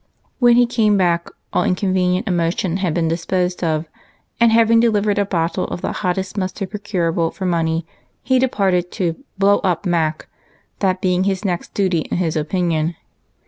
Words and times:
When 0.39 0.55
he 0.55 0.65
came 0.65 0.97
back 0.97 1.29
all 1.53 1.63
inconvenient 1.63 2.27
emotion 2.27 2.77
had 2.77 2.91
been 2.91 3.07
disposed 3.07 3.63
of, 3.63 3.85
and, 4.39 4.51
having 4.51 4.79
delivered 4.79 5.19
a 5.19 5.25
box 5.27 5.59
of 5.59 5.81
the 5.81 5.91
hottest 5.91 6.39
mustard 6.39 6.71
procurable 6.71 7.29
for 7.29 7.45
money, 7.45 7.85
he 8.23 8.39
departed 8.39 8.89
to" 8.93 9.23
blow 9.37 9.59
up" 9.59 9.85
Mac, 9.85 10.27
that 10.79 11.01
being 11.03 11.25
his 11.25 11.45
next 11.45 11.75
duty 11.75 11.99
in 11.99 12.17
his 12.17 12.35
ojiin 12.35 12.71
ion. 12.71 12.95